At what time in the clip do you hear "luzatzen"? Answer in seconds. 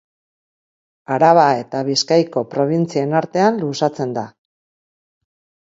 3.67-4.19